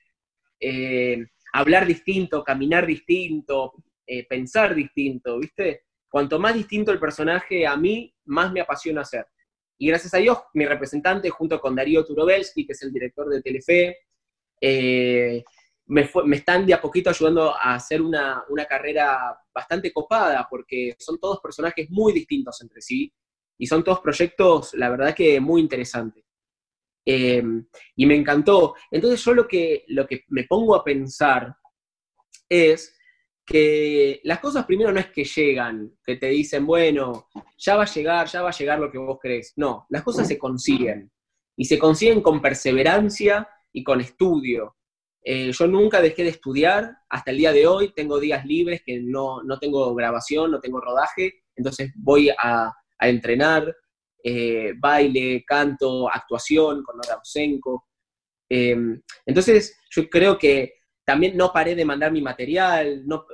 [0.59, 3.73] eh, hablar distinto, caminar distinto,
[4.05, 5.85] eh, pensar distinto, ¿viste?
[6.09, 9.25] Cuanto más distinto el personaje, a mí más me apasiona hacer.
[9.77, 13.41] Y gracias a Dios, mi representante, junto con Darío Turovelski, que es el director de
[13.41, 13.97] Telefe,
[14.61, 15.43] eh,
[15.91, 21.19] me, están de a poquito ayudando a hacer una, una carrera bastante copada, porque son
[21.19, 23.13] todos personajes muy distintos entre sí,
[23.57, 26.23] y son todos proyectos, la verdad que muy interesantes.
[27.05, 27.43] Eh,
[27.95, 28.75] y me encantó.
[28.89, 31.53] Entonces yo lo que, lo que me pongo a pensar
[32.47, 32.97] es
[33.45, 37.27] que las cosas primero no es que llegan, que te dicen, bueno,
[37.57, 39.53] ya va a llegar, ya va a llegar lo que vos crees.
[39.57, 41.11] No, las cosas se consiguen.
[41.57, 44.77] Y se consiguen con perseverancia y con estudio.
[45.23, 48.99] Eh, yo nunca dejé de estudiar, hasta el día de hoy tengo días libres que
[48.99, 53.75] no, no tengo grabación, no tengo rodaje, entonces voy a, a entrenar,
[54.23, 57.87] eh, baile, canto, actuación con Nora Osenko.
[58.49, 58.75] Eh,
[59.25, 60.73] entonces yo creo que
[61.05, 63.25] también no paré de mandar mi material, no,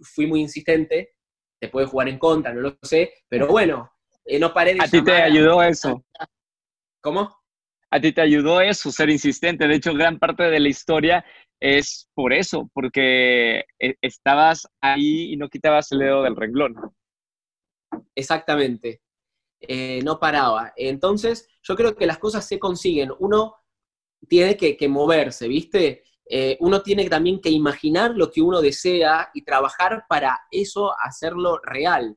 [0.00, 1.16] fui muy insistente,
[1.60, 3.90] te puede jugar en contra, no lo sé, pero bueno,
[4.24, 6.04] eh, no paré de A ti te a- ayudó eso.
[7.00, 7.41] ¿Cómo?
[7.94, 9.68] A ti te ayudó eso, ser insistente.
[9.68, 11.22] De hecho, gran parte de la historia
[11.60, 16.74] es por eso, porque eh, estabas ahí y no quitabas el dedo del renglón.
[18.14, 19.02] Exactamente.
[19.60, 20.72] Eh, no paraba.
[20.74, 23.12] Entonces, yo creo que las cosas se consiguen.
[23.18, 23.56] Uno
[24.26, 26.04] tiene que, moverse, ¿viste?
[26.24, 31.60] Eh, uno tiene también que imaginar lo que uno desea y trabajar para eso, hacerlo
[31.62, 32.16] real.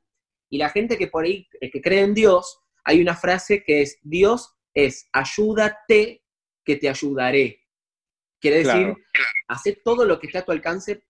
[0.50, 4.00] Y la gente que por ahí, que cree en Dios, hay una frase que es,
[4.02, 6.24] Dios es, ayúdate
[6.64, 7.62] que te ayudaré.
[8.40, 8.98] Quiere decir, Claro.
[9.48, 11.06] hacer todo lo que esté a tu alcance,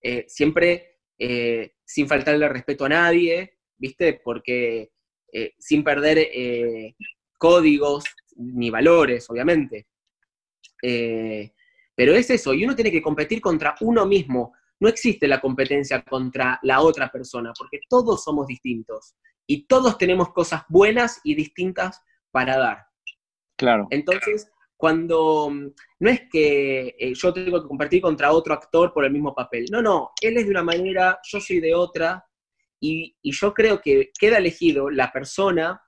[0.00, 4.20] eh, siempre eh, sin faltarle respeto a nadie, ¿viste?
[4.24, 4.92] Porque
[5.32, 6.30] eh, sin perder
[7.36, 8.04] códigos
[8.36, 9.88] ni valores, obviamente.
[10.80, 14.54] Pero es eso, y uno tiene que competir contra uno mismo.
[14.80, 20.32] No existe la competencia contra la otra persona, porque todos somos distintos y todos tenemos
[20.32, 22.00] cosas buenas y distintas
[22.30, 22.87] para dar.
[23.58, 23.88] Claro.
[23.90, 25.66] Entonces, cuando mm,
[25.98, 29.66] no es que eh, yo tengo que competir contra otro actor por el mismo papel,
[29.70, 32.24] no, no, él es de una manera, yo soy de otra,
[32.80, 35.82] y, y yo creo que queda elegido la persona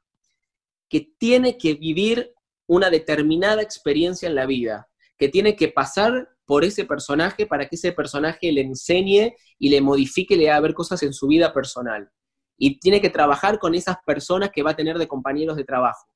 [0.88, 2.34] que tiene que vivir
[2.66, 7.76] una determinada experiencia en la vida, que tiene que pasar por ese personaje para que
[7.76, 12.10] ese personaje le enseñe y le modifique, le haga ver cosas en su vida personal.
[12.58, 16.09] Y tiene que trabajar con esas personas que va a tener de compañeros de trabajo.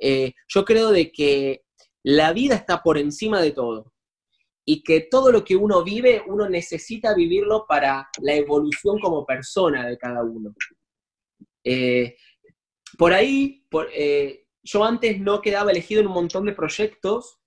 [0.00, 1.64] Eh, yo creo de que
[2.02, 3.92] la vida está por encima de todo
[4.64, 9.86] y que todo lo que uno vive, uno necesita vivirlo para la evolución como persona
[9.86, 10.54] de cada uno.
[11.64, 12.16] Eh,
[12.98, 17.38] por ahí, eh, yo antes no quedaba elegido en un montón de proyectos,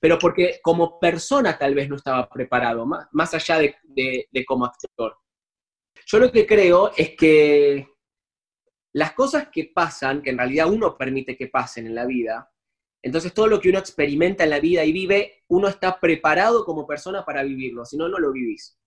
[0.00, 4.64] pero porque como persona tal vez no estaba preparado, más, más allá de- de como
[4.64, 5.16] actor.
[6.06, 7.86] Yo lo que creo es que
[8.94, 12.50] las cosas que pasan, que en realidad uno permite que pasen en la vida,
[13.02, 16.86] entonces todo lo que uno experimenta en la vida y vive, uno está preparado como
[16.86, 18.78] persona para vivirlo, si no, no lo vivís.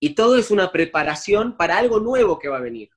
[0.00, 2.90] Y todo es una preparación para algo nuevo que va a venir.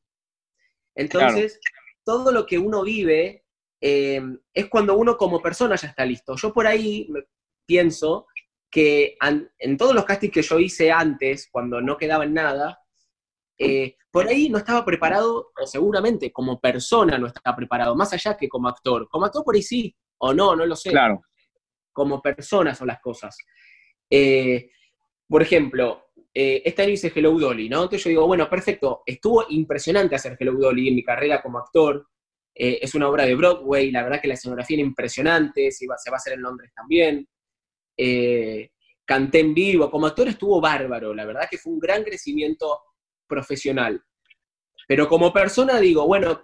[0.95, 1.59] Entonces,
[2.03, 3.43] todo lo que uno vive
[3.81, 4.21] eh,
[4.53, 6.35] es cuando uno como persona ya está listo.
[6.35, 7.11] Yo por ahí
[7.65, 8.27] pienso
[8.69, 9.17] que
[9.59, 12.80] en todos los castings que yo hice antes, cuando no quedaba en nada,
[13.63, 18.35] eh, por ahí no estaba preparado, o seguramente como persona no estaba preparado, más allá
[18.35, 19.07] que como actor.
[19.09, 20.89] Como actor por ahí sí, o no, no lo sé.
[20.91, 21.21] Claro.
[21.93, 23.37] Como persona son las cosas.
[24.09, 24.69] Eh,
[25.27, 27.83] por ejemplo, eh, este año hice Hello Dolly, ¿no?
[27.83, 32.07] Entonces yo digo, bueno, perfecto, estuvo impresionante hacer Hello Dolly en mi carrera como actor.
[32.53, 35.97] Eh, es una obra de Broadway, la verdad que la escenografía era impresionante, se, iba-
[35.97, 37.27] se va a hacer en Londres también.
[37.97, 38.71] Eh,
[39.05, 42.79] canté en vivo, como actor estuvo bárbaro, la verdad que fue un gran crecimiento
[43.35, 44.03] profesional.
[44.87, 46.43] Pero como persona digo, bueno,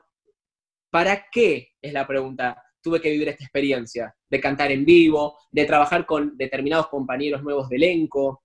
[0.89, 1.73] ¿para qué?
[1.81, 2.63] Es la pregunta.
[2.81, 7.67] Tuve que vivir esta experiencia de cantar en vivo, de trabajar con determinados compañeros nuevos
[7.67, 8.43] de elenco.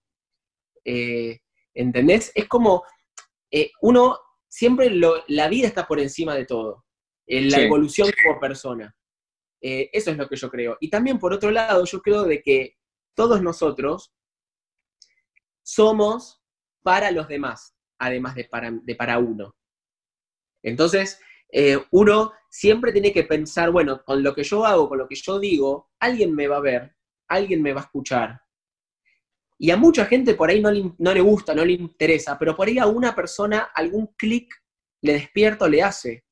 [0.85, 1.39] Eh,
[1.75, 2.33] ¿Entendés?
[2.35, 2.83] Es como,
[3.51, 6.85] eh, uno, siempre lo- la vida está por encima de todo.
[7.27, 7.65] La Sí.
[7.65, 8.95] evolución como persona.
[9.61, 10.77] Eh, eso es lo que yo creo.
[10.81, 12.77] Y también, por otro lado, yo creo de que
[13.15, 14.13] todos nosotros
[15.63, 16.43] somos
[16.83, 17.72] para los demás.
[18.03, 19.55] Además de para, de para uno.
[20.63, 25.09] Entonces, eh, uno siempre tiene que pensar, bueno, con lo que yo hago, con lo
[25.09, 26.97] que yo digo, alguien me va a ver,
[27.29, 28.41] alguien me va a escuchar.
[29.59, 32.57] Y a mucha gente por ahí no le, no le gusta, no le interesa, pero
[32.57, 34.53] por ahí a una persona algún clic
[35.03, 36.25] le despierta o le hace.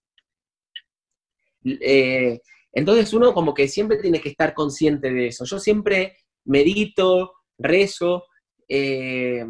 [1.64, 2.40] Eh,
[2.72, 5.44] entonces uno como que siempre tiene que estar consciente de eso.
[5.44, 8.24] Yo siempre medito, rezo,
[8.68, 9.44] eh,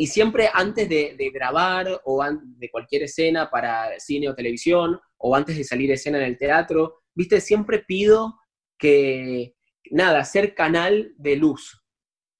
[0.00, 5.58] y siempre antes de, grabar o de cualquier escena para cine o televisión, o antes
[5.58, 8.40] de salir escena en el teatro, viste, siempre pido
[8.78, 9.56] que,
[9.90, 11.84] nada, ser canal de luz.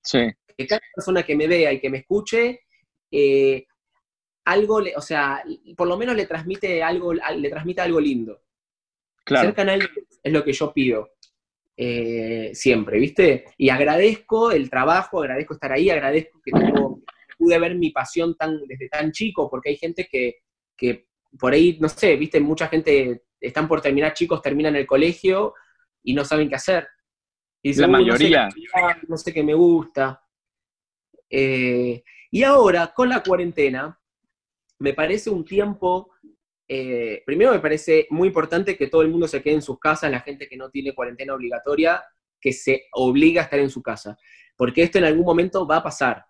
[0.03, 0.31] Sí.
[0.57, 2.61] Que cada persona que me vea y que me escuche,
[3.11, 3.67] eh,
[4.47, 5.45] algo, le, o sea,
[5.77, 8.41] por lo menos le transmite algo, le transmite algo lindo.
[9.23, 9.49] Claro.
[9.49, 9.91] Ser canal
[10.23, 11.11] es lo que yo pido.
[11.77, 13.45] Eh, siempre, ¿viste?
[13.59, 17.03] Y agradezco el trabajo, agradezco estar ahí, agradezco que tengo
[17.41, 20.41] pude ver mi pasión tan, desde tan chico, porque hay gente que,
[20.77, 25.55] que por ahí, no sé, viste, mucha gente están por terminar chicos, terminan el colegio
[26.03, 26.87] y no saben qué hacer.
[27.63, 28.49] Y La mayoría.
[29.09, 30.23] No sé, qué me gusta.
[31.31, 33.99] Eh, y ahora, con la cuarentena,
[34.79, 36.11] me parece un tiempo,
[36.69, 40.11] eh, primero me parece muy importante que todo el mundo se quede en sus casas,
[40.11, 42.03] la gente que no tiene cuarentena obligatoria,
[42.41, 44.17] que se obliga a estar en su casa,
[44.57, 46.25] porque esto en algún momento va a pasar.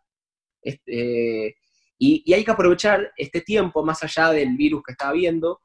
[0.62, 1.56] Este,
[1.98, 5.60] y, hay que aprovechar este tiempo, más allá del virus que está habiendo,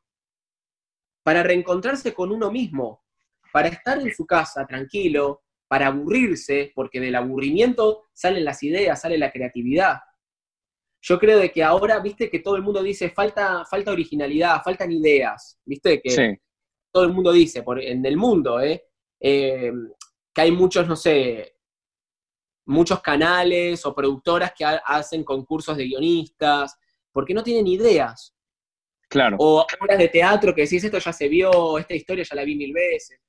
[1.24, 3.04] para reencontrarse con uno mismo,
[3.52, 9.18] para estar en su casa tranquilo, para aburrirse, porque del aburrimiento salen las ideas, sale
[9.18, 10.00] la creatividad.
[11.02, 14.92] Yo creo de que ahora, viste, que todo el mundo dice, falta, falta originalidad, faltan
[14.92, 16.40] ideas, viste, que
[16.92, 18.86] todo el mundo dice, por, en el mundo, ¿eh?
[19.20, 19.72] ¿eh?
[20.34, 21.55] que hay muchos, no sé,
[22.66, 26.78] muchos canales o productoras que hacen concursos de guionistas,
[27.12, 28.36] porque no tienen ideas.
[29.08, 29.38] Claro.
[29.40, 32.56] O obras de teatro que decís, esto ya se vio, esta historia ya la vi
[32.56, 33.20] mil veces.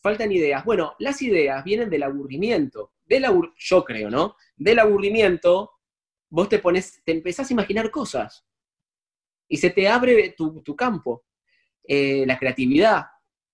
[0.00, 0.64] Faltan ideas.
[0.64, 2.92] Bueno, las ideas vienen del aburrimiento.
[3.04, 3.24] Del
[3.56, 4.36] yo creo, ¿no?
[4.56, 5.72] Del aburrimiento,
[6.28, 8.44] vos te pones, te empezás a imaginar cosas.
[9.48, 11.24] Y se te abre tu, campo.
[11.84, 13.06] Eh, la creatividad.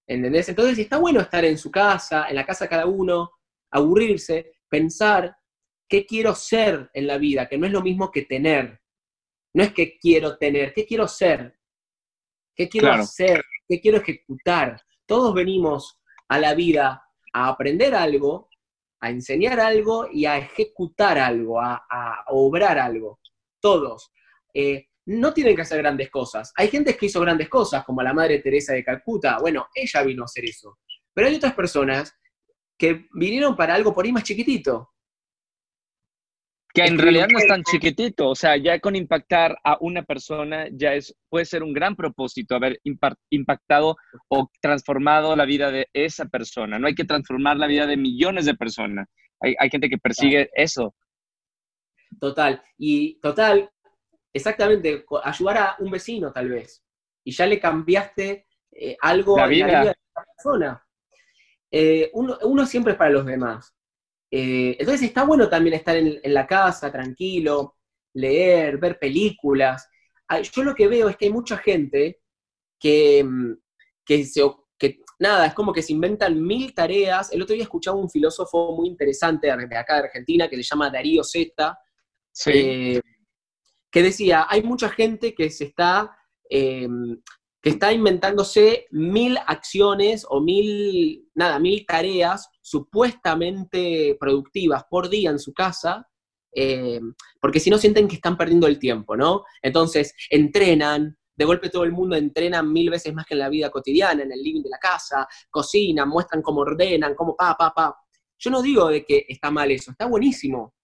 [0.07, 0.49] ¿Entendés?
[0.49, 3.31] Entonces está bueno estar en su casa, en la casa cada uno,
[3.71, 5.37] aburrirse, pensar
[5.89, 8.81] qué quiero ser en la vida, que no es lo mismo que tener.
[9.55, 11.59] No es que quiero tener, ¿qué quiero ser?
[12.55, 13.43] ¿Qué quiero hacer?
[13.69, 14.81] ¿Qué quiero ejecutar?
[15.07, 17.03] Todos venimos a la vida
[17.33, 18.51] a aprender algo,
[19.01, 23.21] a enseñar algo y a ejecutar algo, a, obrar algo.
[23.61, 24.11] Todos.
[24.53, 26.53] Eh, no tienen que hacer grandes cosas.
[26.57, 29.39] Hay gente que hizo grandes cosas, como la Madre Teresa de Calcuta.
[29.41, 30.79] Bueno, ella vino a hacer eso.
[31.15, 32.15] Pero hay otras personas
[32.79, 34.91] que vinieron para algo por ahí más chiquitito.
[36.73, 40.69] Que en realidad no es tan chiquitito, o sea, ya con impactar a una persona
[40.71, 42.79] ya es, puede ser un gran propósito haber
[43.31, 43.97] impactado
[44.29, 46.79] o transformado la vida de esa persona.
[46.79, 49.09] No hay que transformar la vida de millones de personas.
[49.41, 50.95] Hay, gente que persigue eso.
[52.21, 53.71] Total, y total,
[54.33, 56.85] exactamente, ayudar a un vecino tal vez,
[57.25, 59.67] y ya le cambiaste eh, algo la vida.
[59.67, 60.88] en la vida de esa persona.
[61.71, 63.75] Eh, uno, siempre es para los demás.
[64.31, 67.77] Eh, entonces está bueno también estar en, la casa, tranquilo,
[68.15, 69.89] leer, ver películas.
[70.53, 72.21] Yo lo que veo es que hay mucha gente
[72.79, 73.53] que, mm,
[74.05, 74.43] que, se,
[74.79, 77.33] que nada, es como que se inventan mil tareas.
[77.33, 80.91] El otro día escuchaba un filósofo muy interesante de acá de Argentina que se llama
[80.91, 81.79] Darío Zeta,
[82.47, 83.01] eh,
[83.91, 86.17] que decía, hay mucha gente que se está
[87.69, 95.53] está inventándose mil acciones o mil, nada, mil tareas supuestamente productivas por día en su
[95.53, 96.09] casa,
[96.55, 97.01] eh,
[97.41, 99.45] porque si no sienten que están perdiendo el tiempo, ¿no?
[99.63, 103.71] Entonces, entrenan, de golpe todo el mundo entrena mil veces más que en la vida
[103.71, 107.97] cotidiana, en el living de la casa, cocinan, muestran cómo ordenan, cómo pa, pa, pa.
[108.39, 110.75] Yo no digo de que está mal eso, está buenísimo.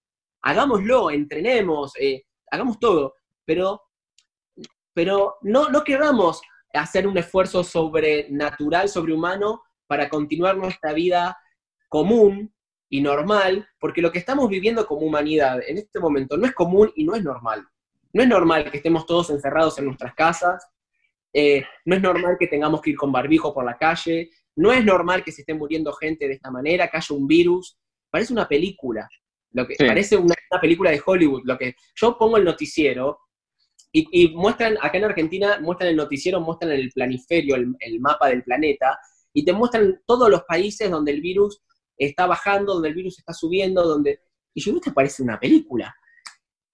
[0.41, 3.81] Hagámoslo, entrenemos, eh, hagamos todo, pero,
[4.93, 6.41] pero no, no queramos
[6.75, 11.37] hacer un esfuerzo sobrenatural, sobrehumano, para continuar nuestra vida
[11.89, 12.53] común
[12.89, 16.91] y normal, porque lo que estamos viviendo como humanidad en este momento no es común
[16.95, 17.65] y no es normal.
[18.13, 20.67] No es normal que estemos todos encerrados en nuestras casas,
[21.33, 24.85] eh, no es normal que tengamos que ir con barbijo por la calle, no es
[24.85, 27.77] normal que se esté muriendo gente de esta manera, que haya un virus.
[28.09, 29.09] Parece una película,
[29.51, 31.41] lo que, parece una, una película de Hollywood.
[31.43, 33.19] Lo que yo pongo el noticiero
[33.97, 38.99] y, muestran, acá en Argentina, muestran el noticiero, muestran el planiferio, el, mapa del planeta,
[39.33, 41.63] y te muestran todos los países donde el virus
[41.97, 44.19] está bajando, donde el virus está subiendo, donde...
[44.53, 45.95] Y yo, ¿te parece una película?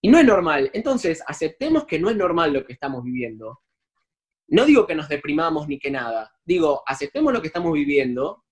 [0.01, 0.71] Y no es normal.
[0.73, 3.61] Entonces, aceptemos que no es normal lo que estamos viviendo.
[4.47, 6.31] No digo que nos deprimamos ni que nada.
[6.43, 8.43] Digo, aceptemos lo que estamos viviendo,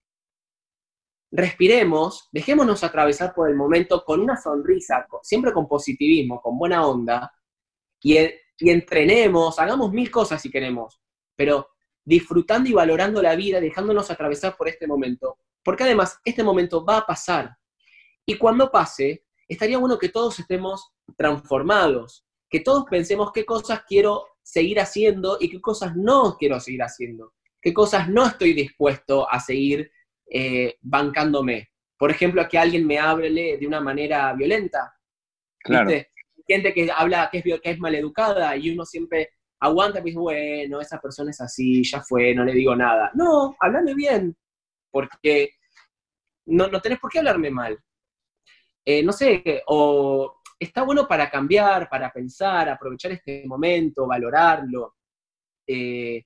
[1.32, 7.32] respiremos, dejémonos atravesar por el momento con una sonrisa, siempre con positivismo, con buena onda,
[8.02, 8.18] y,
[8.60, 11.02] y entrenemos, hagamos mil cosas si queremos,
[11.36, 11.70] pero
[12.04, 15.38] disfrutando y valorando la vida, dejándonos atravesar por este momento.
[15.64, 17.56] Porque además, este momento va a pasar.
[18.26, 24.26] Y cuando pase, estaría bueno que todos estemos transformados, que todos pensemos qué cosas quiero
[24.42, 29.40] seguir haciendo y qué cosas no quiero seguir haciendo, qué cosas no estoy dispuesto a
[29.40, 29.92] seguir
[30.30, 31.72] eh, bancándome.
[31.98, 34.94] Por ejemplo, que alguien me hable de una manera violenta.
[35.60, 35.92] Claro.
[36.50, 39.30] Gente que habla que es, que es maleducada y uno siempre
[39.60, 43.12] aguanta y dice, bueno, esa persona es así, ya fue, no le digo nada.
[43.14, 44.36] No, háblame bien,
[44.90, 45.52] porque
[46.48, 47.78] no, no tenés por qué hablarme mal.
[48.84, 54.96] Eh, no sé, o está bueno para cambiar, para pensar, aprovechar este momento, valorarlo.
[55.68, 56.24] Eh,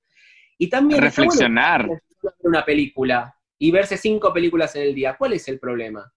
[0.57, 1.01] y también...
[1.01, 1.87] Reflexionar.
[2.39, 5.15] una película y verse cinco películas en el día.
[5.17, 6.09] ¿Cuál es el problema?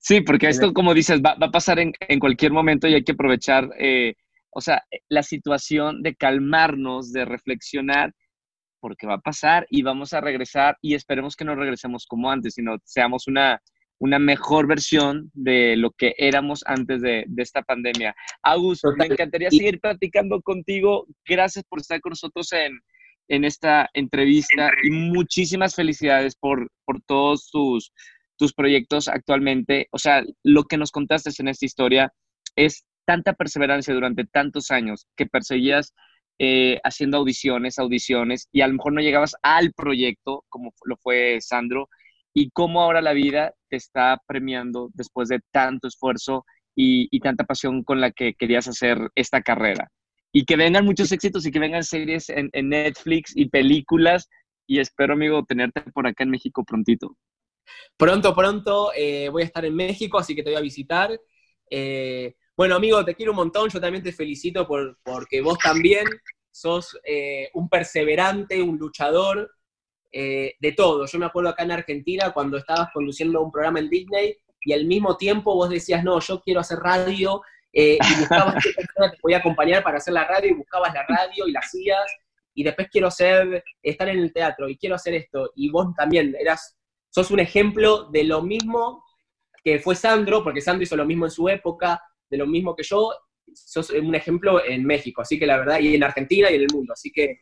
[0.00, 3.68] Sí, porque esto, como dices, va, a pasar en, cualquier momento y hay que aprovechar,
[3.78, 4.14] eh,
[4.50, 8.12] o sea, la situación de calmarnos, de reflexionar,
[8.80, 12.54] porque va a pasar y vamos a regresar y esperemos que no regresemos como antes,
[12.54, 13.60] sino seamos una,
[13.98, 18.14] una mejor versión de lo que éramos antes de, esta pandemia.
[18.42, 21.06] Augusto, me encantaría seguir platicando contigo.
[21.26, 22.78] Gracias por estar con nosotros en,
[23.28, 27.92] en esta entrevista y muchísimas felicidades por, por todos tus,
[28.38, 29.88] tus proyectos actualmente.
[29.90, 32.12] O sea, lo que nos contaste en esta historia
[32.56, 35.94] es tanta perseverancia durante tantos años que perseguías
[36.38, 41.38] eh, haciendo audiciones, audiciones, y a lo mejor no llegabas al proyecto como lo fue
[41.40, 41.88] Sandro,
[42.32, 46.44] y cómo ahora la vida te está premiando después de tanto esfuerzo
[46.76, 49.90] y, y tanta pasión con la que querías hacer esta carrera
[50.32, 54.28] y que vengan muchos éxitos y que vengan series en, Netflix y películas.
[54.66, 57.16] Y espero, amigo, tenerte por acá en México prontito.
[57.96, 61.18] Pronto, pronto eh, voy a estar en México, así que te voy a visitar.
[61.70, 63.68] Eh, bueno, amigo, te quiero un montón.
[63.70, 66.06] Yo también te felicito por, porque vos también
[66.50, 69.50] sos eh, un perseverante, un luchador
[70.10, 71.04] de todo.
[71.06, 74.86] Yo me acuerdo acá en Argentina cuando estabas conduciendo un programa en Disney y al
[74.86, 79.36] mismo tiempo vos decías, no, yo quiero hacer radio y buscabas qué persona te podía
[79.36, 82.10] acompañar para hacer la radio y buscabas la radio y la hacías,
[82.58, 86.34] y después quiero ser, estar en el teatro y quiero hacer esto, y vos también
[86.40, 86.76] eras,
[87.10, 89.04] sos un ejemplo de lo mismo
[89.64, 92.00] que fue Sandro, porque Sandro hizo lo mismo en su época,
[92.30, 93.12] de lo mismo que yo,
[93.52, 96.68] sos un ejemplo en México, así que la verdad, y en Argentina y en el
[96.72, 97.40] mundo, así que,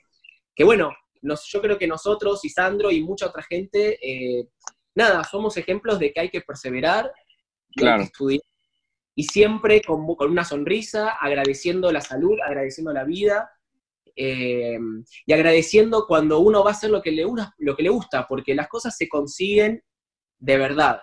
[0.55, 0.93] que bueno,
[1.23, 4.49] yo creo que nosotros y Sandro y mucha otra gente, eh,
[4.95, 7.11] nada, somos ejemplos de que hay que perseverar,
[7.75, 7.95] claro.
[7.95, 8.41] hay que estudiar
[9.19, 13.51] y siempre con, con, una sonrisa, agradeciendo la salud, agradeciendo la vida
[14.17, 14.79] eh,
[15.27, 17.25] y agradeciendo cuando uno va a hacer lo que, le,
[17.59, 19.83] lo que le gusta, porque las cosas se consiguen
[20.39, 21.01] de verdad.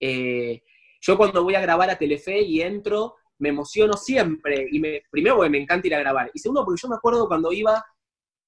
[0.00, 0.62] Eh,
[1.00, 5.36] yo cuando voy a grabar a Telefe y entro, me emociono siempre, y me, primero
[5.36, 7.84] porque me encanta ir a grabar, y segundo porque yo me acuerdo cuando iba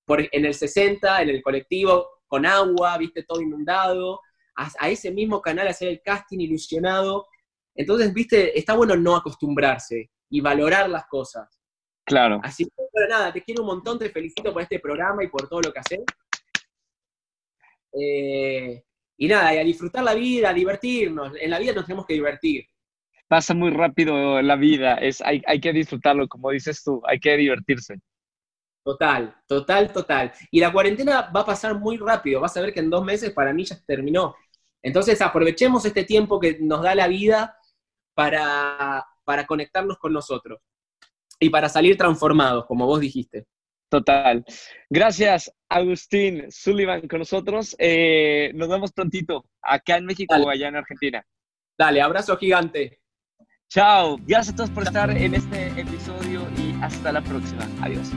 [0.05, 4.21] por, en el 60, en el colectivo, con agua, viste, todo inundado,
[4.57, 7.27] a, a ese mismo canal a hacer el casting ilusionado,
[7.77, 11.56] entonces, viste, está bueno no acostumbrarse y valorar las cosas.
[12.07, 12.41] Claro.
[12.45, 15.61] Así que, nada, te quiero un montón, te felicito por este programa y por todo
[15.61, 16.01] lo que haces.
[17.93, 18.85] Eh,
[19.19, 21.33] y nada, y a disfrutar la vida, a divertirnos.
[21.41, 22.65] En la vida nos tenemos que divertir.
[23.27, 27.37] Pasa muy rápido la vida, es, hay, hay que disfrutarlo, como dices tú, hay que
[27.37, 27.99] divertirse.
[28.85, 30.33] Total, total, total.
[30.53, 33.33] Y la cuarentena va a pasar muy rápido, vas a ver que en dos meses
[33.33, 34.37] para mí ya terminó.
[34.81, 37.57] Entonces aprovechemos este tiempo que nos da la vida
[38.15, 40.61] para, para conectarnos con nosotros
[41.39, 43.47] y para salir transformados, como vos dijiste.
[43.89, 44.45] Total.
[44.91, 47.76] Gracias, Agustín Sullivan, con nosotros.
[47.78, 51.24] Eh, nos vemos prontito, acá en México o allá en Argentina.
[51.78, 53.01] Dale, abrazo gigante.
[53.68, 54.16] Chao.
[54.20, 57.68] Gracias a todos por estar en este episodio y hasta la próxima.
[57.82, 58.11] Adiós.